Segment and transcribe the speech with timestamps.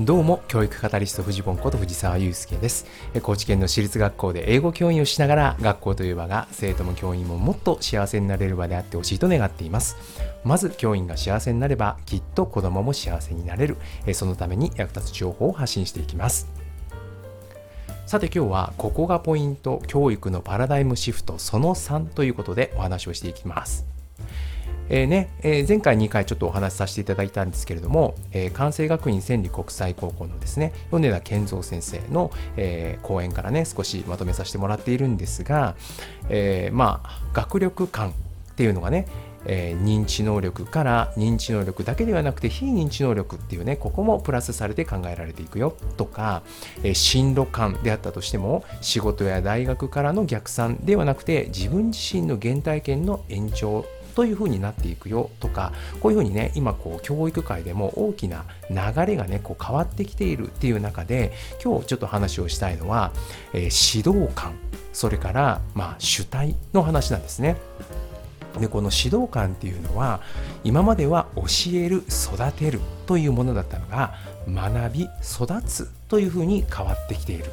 [0.00, 2.84] どうも教育カタリスト藤本こと藤沢祐介です。
[3.22, 9.96] 高知県の私立学校で英語教員をしながら学校という場が生徒も教員ももっと幸せになれる場であってほしいと願っています。
[10.42, 13.76] まず教員が幸せになればきっと子供も幸せになれる。
[14.14, 16.48] そのために役立つ情報を発信していきます。
[18.04, 19.80] さて今日はここがポイント。
[19.86, 23.93] 教育のパラダイムシフトその3ということでお話をしていきます。
[24.88, 35.74] えーねえー、前回2回ちょっとお話しさせていただいたんですけれども、えー、関西学院千里国際高校のですね米田健三先生の、えー、講演からね少しまとめさせてもらっているんですが、
[36.28, 38.12] えー、まあ学力感っ
[38.56, 39.06] ていうのがね
[39.46, 46.42] えー、認知能力から認知能力だけではなくて非認知能力っていうねここもプラスされて考えられていくよとか、
[46.82, 53.84] えー、進路感であったとしても仕事や大学からの逆算ではなくて自分自身の原体験の延長
[54.14, 63.12] というふうになっていくよとかこういうふうにね今こう教育界でも大きな流れがねこう変わってきているっていう中で今日ちょっと話をしたいのは、
[63.52, 64.54] えー、指導官
[64.92, 67.56] それからまあ主体の話なんですね。
[68.60, 70.20] でこの指導官っていうのは
[70.62, 74.14] 今までは教える育てるというものだったのが
[74.48, 77.46] 学び育つというふうに変わってきている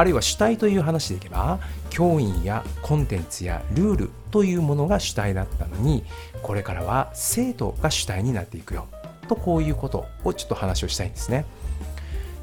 [0.00, 1.58] あるいは主体という話でいけば
[1.90, 6.04] 教員やコンテンツやルールというものが主体だったのに
[6.42, 8.88] これからは生徒が主体になっていくよ
[9.28, 11.44] とこういうことをちょっと話をしたいんですね。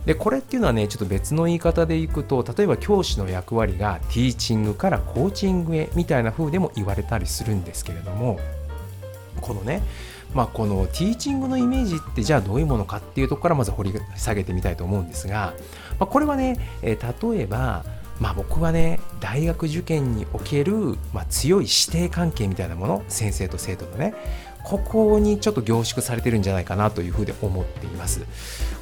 [0.05, 8.39] でこれっていうのはねちょっと別の言い方でいくと例えば教師の役割がティーチングからコーチングへみたいな風でも言われたりするんですけれども
[9.41, 9.81] このね
[10.33, 15.53] まあ、このティーチングのイメージってじゃあどういうものかっていうところからまず掘り下げてみたいと思うんですが、
[15.99, 17.85] まあ、これはね、えー、例えば、
[18.19, 24.13] まあ、僕はね大学受験における、まあ、強い師弟関係みたいなもの先生と生徒のね。
[24.63, 28.25] ここにちょっと凝縮されてるんじゃないかなというふうで思っています。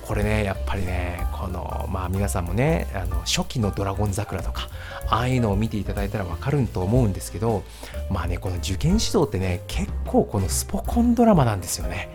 [0.02, 4.70] これね、やっぱりね、この、まあ皆さんもね、あの初期のドラゴン桜とか、
[5.08, 7.64] ああいうのを見ていただいたらわかると思うんですけど、
[8.10, 12.10] まあね、この受験指導ってね、結構このスポコンドラマなんですよね。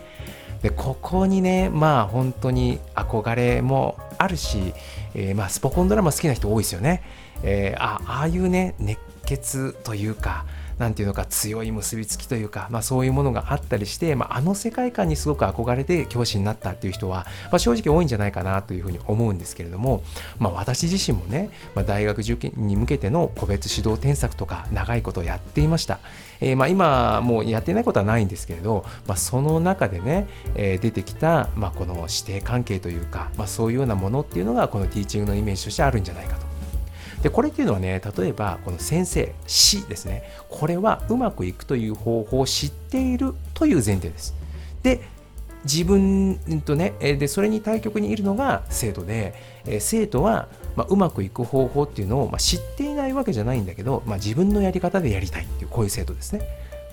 [0.62, 4.75] で、ここにね、まあ本当に憧れもあるし、
[5.15, 7.03] えー、まあスポコンドラマ好きな人多いですよね。
[7.42, 10.44] えー、あああいうね、熱血というか、
[10.80, 20.02] 何ていうのか強い結びつきというか、まあ、そういうものがあったりして、まあ、あの世界観にすごく憧れて教師になったっていう人は、まあ、正直多いんじゃないかなというふうに思うんですけれども、
[20.38, 26.00] まあ、私自身もね、まあ、大学受験に向けての個別指導添削とか長いことやっていました。
[26.41, 36.50] えー、まあ今もうやってないことはないんですけれど、まあ、その中でね、えー、出てきた、まあ、この師弟関係というか、まあ、そういうようなものっていうのがこのティーチングのイメージとしてあるんじゃないかと。
[37.22, 40.22] でこれっていうのはね例えばこの先生師ですね。
[40.48, 44.34] これはうまくいくという方法を知っているという前提です。
[44.82, 45.00] で
[45.64, 49.34] 自分とねでそれに対極にいるのが生徒で
[49.80, 56.42] 生徒はまあ、うまくいく方法っていうのを、まあ、知っていないわけじゃないんだけど、まあ、自分のやり方でやりたいっていうこういう生徒ですね、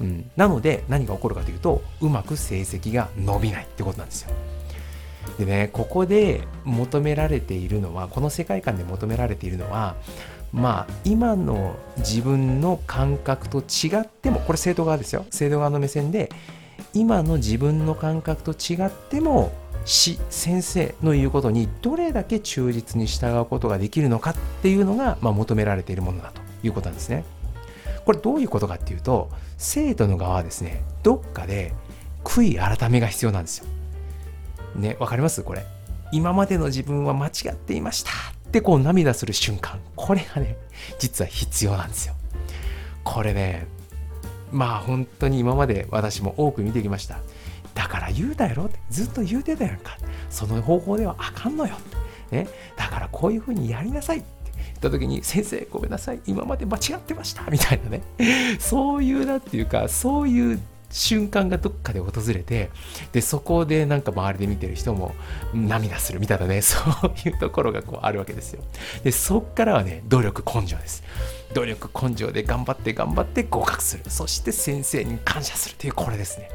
[0.02, 4.32] うん、なので何が起こるかというとうまく成績が伸びないってことなんですよ。
[5.38, 9.96] でねここで求められているのはこの世界観で求められているのは
[10.52, 16.30] まあ今の自分の感覚と違ってもこれ生徒側ですよ生徒側の目線で
[16.94, 19.52] 今の自分の感覚と違っても
[19.86, 27.24] 師先生の言うことにどれだけ忠実に従うことができるのかっていうのが、まあ、求められているものだということなんですね。
[28.04, 31.74] これどういうことかっていうと生徒の側はですねどっかで
[32.24, 33.66] 悔い改めが必要なんですよ。
[34.78, 35.44] ね、わかります？
[35.44, 35.66] これ。
[36.12, 38.14] 今までの自分は間違っていましたっ
[38.52, 39.80] てこう涙する瞬間。
[39.96, 40.56] これがね、
[41.00, 42.14] 実は必要なんですよ。
[43.04, 43.68] これね、
[44.52, 47.20] まあ本当に今まで私も多く見てきました。
[47.74, 49.98] だから言うだやろってずっと言うてたやんか。
[50.30, 51.76] その方法ではあかんのよ。
[52.32, 58.02] ね、だからこういうふうにやりなさいって言った時に、先生ごめんなさい、今まで間違ってましたみたいなね。
[58.60, 62.70] そういうなっていうか、そういう瞬間がどっかで訪れて
[63.12, 65.14] でそこでなんか周りで見てる人も
[65.54, 68.64] 涙するみたいなね そういうところがこうあるわけですよ。
[69.04, 71.04] でそっからはね努力根性です。
[71.54, 74.04] 努力根性で頑張って頑張って合格する。
[74.08, 76.50] そして先生に感謝するというこれですね。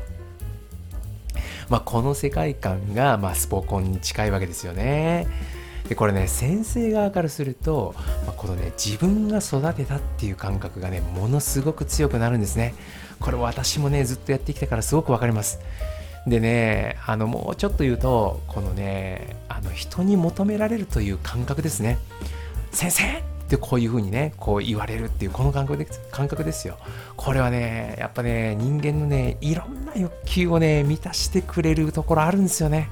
[1.69, 5.27] まあこの世界観がまあスポコンに近いわけですよね。
[5.93, 7.95] でこれね先生側からすると、
[8.25, 12.75] まあ、このね自分が育てたっていう感覚がねものすごく強くなるんですね。
[13.21, 15.59] これ私もねずっとやってきたからすごくわかります。
[16.27, 21.99] でねあのもうちょっと言うとこのねあの人に求められるという感覚ですね。
[22.71, 23.05] 先生！
[23.05, 26.79] ってこういうふうにねこう言われるっていうこの感覚で感覚ですよ。
[27.19, 32.89] これはねやっぱね人間のねいろんな欲求をね満たしてくれるところあるんですよね。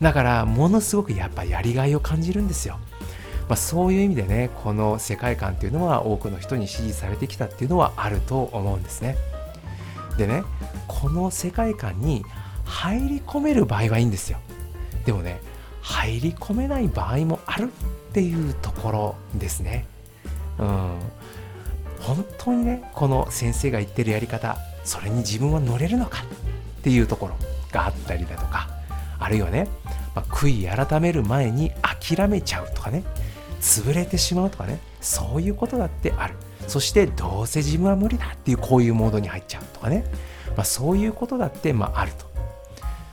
[0.00, 2.78] だからものすごくやっぱやりがいを感じるんですよ。
[3.48, 9.16] まあ、そういう意味でねこの世界観っていうのは多くの人に支持されてきたっていうのはあると思うんですね。
[10.16, 10.42] でね
[10.86, 12.24] この世界観に
[12.64, 14.38] 入り込める場合はいいんですよ。
[15.04, 15.40] でもね
[15.82, 19.86] 入り込めない場合もあるっていうところですね。
[20.58, 20.98] うん、
[22.00, 27.34] 本当にねこの先生が言ってるやり方それに自分は乗れるのかっていうところ
[27.72, 28.68] があったりだとか
[29.20, 29.68] あるいはね、
[30.14, 33.04] まあ、悔い改める前に諦めちゃうとかね。
[33.60, 34.80] 潰れてしまうとかね。
[35.00, 36.34] そういうことだってある。
[36.66, 40.04] そしてどうせ自分は無理だっていうこういうモードに入っちゃうとかね、
[40.56, 42.30] まあ、そういうことだってまああると。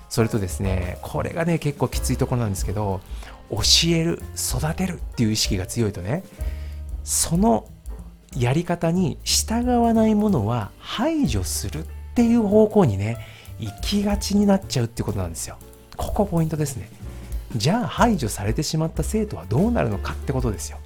[0.09, 3.01] それとですねこれがね結構きついところなんですけど
[3.51, 3.59] 教
[3.89, 6.23] える育てるっていう意識が強いとね
[7.03, 7.67] その
[8.35, 13.17] やり方に従わないものは排除するっていう方向にね
[13.59, 15.57] 行きがちになっちゃうってことなんですよ。
[15.97, 16.89] ここポイントですね。
[17.55, 20.77] じゃあ排除されてしまった生徒はどうなるのかってことですよ。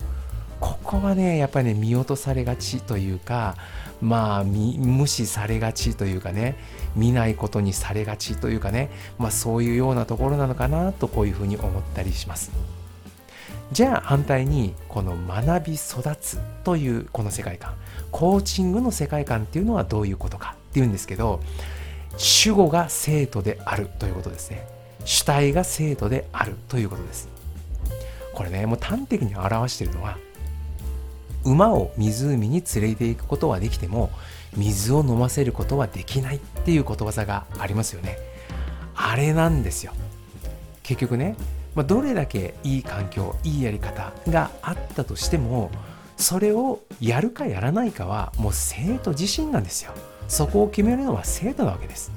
[0.60, 3.56] ここはねやっぱりね見落とされがちというか
[4.00, 6.56] まあ無視されがちというかね
[6.96, 12.52] 見ないことにされがちというかねまあそういうようなところなのかなとこういうふうに思ったりします。
[13.72, 17.74] じゃあ反対にこの学び育つというこの世界観
[18.12, 21.40] コーチングの世界観っていうのはどういうことかっていうんですけど
[22.18, 24.68] 主語が生徒であるということですね。
[25.06, 27.30] 主体が生徒であるということです。
[28.34, 30.18] これねもう端的に表しているのは
[31.44, 34.10] 馬を湖に連れて行くことはできても
[34.56, 38.18] 水を飲ませることはできないっていうことわざがありますよね。
[38.96, 39.94] あれなんですよ。
[40.84, 41.36] 結局ね
[41.76, 45.72] まあ、どれだけいい環境いいやり方があったとしても
[46.18, 49.94] それをやるかやらないかはもう生徒自身なんですよ。
[50.28, 52.12] そこを決めるのは生徒なわけです。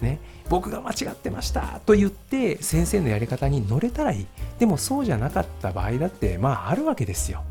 [0.00, 0.18] ね。
[0.50, 4.26] 僕が間違ってましたと言って先生のやり方に乗れたらいい。
[4.58, 7.44] でもそうじゃなかった場合だってまああるわけですよ。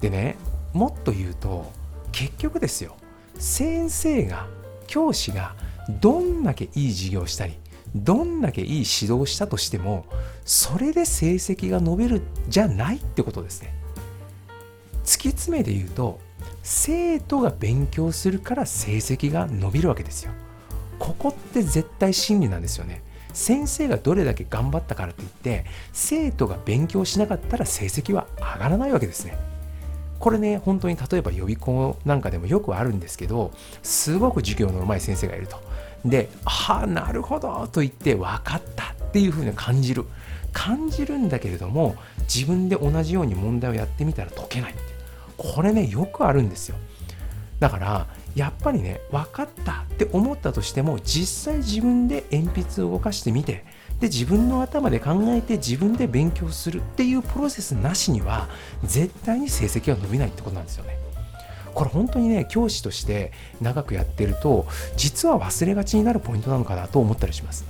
[0.00, 0.36] でね
[0.72, 1.70] もっと言うと
[2.10, 2.96] 結局ですよ。
[3.38, 4.48] 先生が
[4.88, 5.54] 教師が
[5.88, 7.54] どんだけいい授業したり
[7.94, 10.06] どんだけいい指導したとしても
[10.44, 13.72] それで成績が伸びるじゃないってことですね。
[15.04, 16.18] 突き詰めて言うと
[16.64, 20.32] 生徒が勉強するから成績が伸びるわけですよ。
[20.98, 23.02] ここって絶対真理なんですよね
[23.32, 29.36] 先生がどれだけ頑張ったからといって生徒が勉強しなかったら成績は上がらないわけですね
[30.18, 33.52] これね本当に例えば予備校なんかでもよくあるんですけど
[33.82, 35.60] すごく授業の上手い先生がいると
[36.08, 40.04] で、はあ、なるほどと言って分かったっていうふうに感じる。
[40.52, 41.96] 感じるんだけれども、
[42.32, 44.74] 自分で同じように問題をやってみたら解けない。
[45.36, 46.76] これね、よくあるんですよ。
[47.60, 53.64] だから、やっぱりね、分かったって思ったとしても、実際自分で鉛筆を動かしてみて、
[53.98, 58.48] で、自分の頭で考えて自分で勉強するっていうプロセスなしには、
[58.84, 60.98] 絶対に成績は伸びないってことなんですよね。
[61.76, 64.66] これ本当にね教師として長くやってると
[64.96, 67.66] 実は忘れがちになるポイントなのかなと思ったりします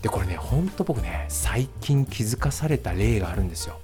[0.00, 3.80] でこれねほんと僕ね最近気づかされた例があるんですよ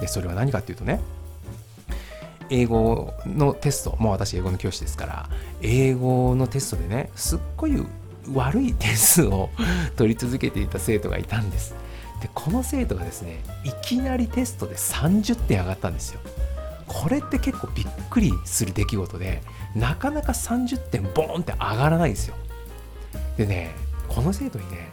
[0.00, 1.00] でそれは何かっていうとね
[2.50, 5.30] 英語のテストもう私英語の教師ですから
[5.62, 7.82] 英語のテストでねすっごい
[8.34, 9.50] 悪い点数を
[9.96, 11.74] 取り続けていた生徒がいたんです。
[12.20, 16.20] でこの生徒がですねいきなりテストで30点上がったんですよ。
[16.86, 19.42] これって結構びっくりする出来事で
[19.76, 22.34] なかなか30点ボーンって上がらないんですよ。
[23.36, 23.74] でね
[24.08, 24.90] この生徒にね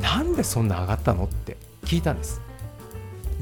[0.00, 2.40] なんでそんな上がったのって聞いたんです。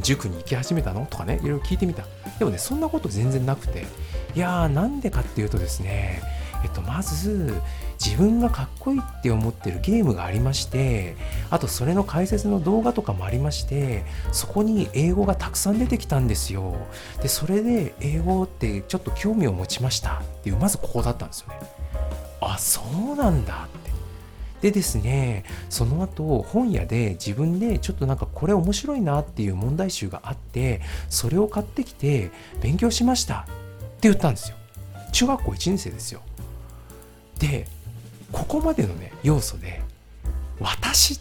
[0.01, 1.07] 塾に行き始めたの？
[1.07, 2.05] とかねいろいろ聞いてみた。
[2.39, 3.87] でもねそんなこと全然なくて。
[4.35, 6.23] いやーなんでかっていうとですね
[6.65, 7.55] えっとまず
[8.03, 11.17] 自分がかっこいいって思ってるゲームがありまして
[11.51, 16.75] あとそれの解説の動画とかもありましてそこに英語がたくさん出てきたんですよ。
[17.21, 21.61] でそれで英語ってちょっと興味を持ちましたっていうまずここだったんですよね。
[22.41, 22.81] あそ
[23.13, 23.67] うなんだ。
[23.67, 23.82] って
[24.63, 32.31] でですね、その後本屋で自分でちょっとなんかこれ面白いなっていう問題集があって、それを買ってきて
[32.63, 33.53] 勉強しましたって
[34.03, 34.57] 言ったんですよ。
[35.13, 36.23] 中学校1年生ですよ。
[37.39, 37.67] で、
[38.33, 39.83] ここまでのね要素で
[40.59, 41.21] 私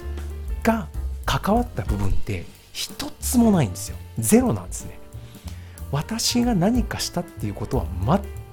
[0.64, 0.88] が
[1.26, 4.98] 関わった部分って一つもないんですよゼロなんですね
[5.92, 7.86] 私が何かしたっていうことは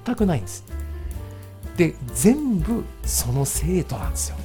[0.05, 0.65] 全くないんです
[1.77, 4.37] で全部その生徒なんですよ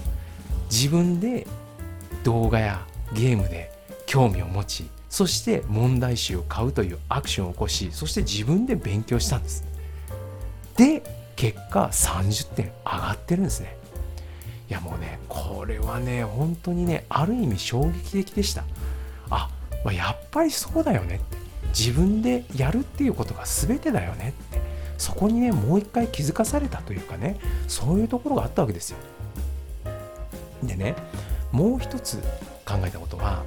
[0.75, 1.47] 自分で
[2.25, 3.71] 動画やゲームで
[4.07, 9.65] 興味を持ちそして問題集を買うというアクションを起こしそして自分で勉強したんです。
[10.77, 11.05] で
[11.37, 13.77] 結果30点上がってるんですね。
[14.69, 18.65] いやもうねこれはね本当にねある意味衝撃的でした。
[19.31, 19.49] あ、
[19.85, 21.37] ま、やっぱりそうだよねって。
[21.69, 24.61] 自分でやるっていうことが全てだよねって。
[24.99, 27.39] そこにねもう一回気づかされたというかね
[27.69, 28.97] そういうところがあったわけですよ。
[30.67, 30.95] でね
[31.53, 32.19] もう一つ
[32.67, 33.45] 考えたことは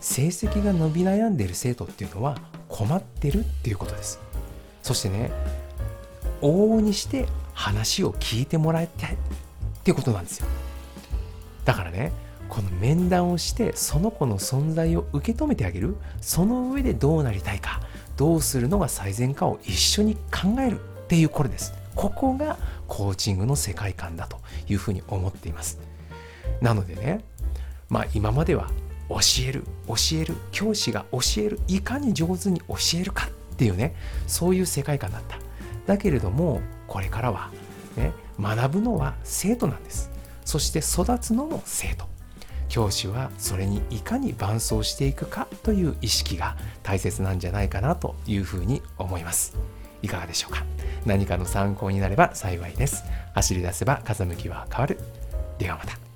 [0.00, 2.38] 成績が伸び悩んでいる生徒っていうのは
[2.68, 4.20] 困ってるっていうことです。
[4.82, 5.30] そしてね
[6.40, 9.16] 往々にして話を聞いてもらいたいっ
[9.82, 10.46] ていうことなんですよ。
[11.64, 12.12] だからね
[12.48, 15.96] この面談をしてその子の存在を受け止めてあげる。
[16.20, 17.80] その上でどうなりたいか
[18.16, 21.72] どうするのが最善かを一緒に考えるっていうこれです。
[21.94, 24.38] ここがコーチングの世界観だと
[24.68, 25.78] いうふうに思っています。
[26.60, 27.24] なのでね
[27.88, 28.68] まあ今までは
[29.08, 33.94] 教える教える教師が教えるいかに上手に教えるかっていうね
[34.26, 35.38] そういう世界観だった。
[35.86, 37.50] だけれどもこれからは、
[37.96, 40.10] ね、学ぶのは生徒なんです。
[40.44, 42.06] そして育つのも生徒。
[42.68, 49.56] 教師はそれにいかに伴走していくかという意識が大切なんじゃないかなというふうに思います。
[50.02, 50.66] いかがでしょうか？
[51.06, 53.04] 何かの参考になれば幸いです。
[53.34, 54.98] 走り出せば風向きは変わる。
[55.58, 56.07] ではまた。